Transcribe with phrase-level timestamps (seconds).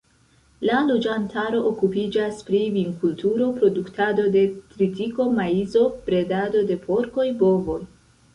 [0.67, 4.43] La loĝantaro okupiĝas pri vinkulturo, produktado de
[4.73, 7.79] tritiko, maizo, bredado de porkoj, bovoj.